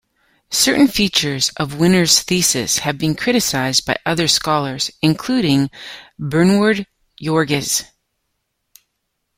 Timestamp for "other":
4.03-4.27